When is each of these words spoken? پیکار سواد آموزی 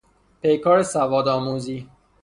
پیکار 0.41 0.83
سواد 0.83 1.27
آموزی 1.27 1.89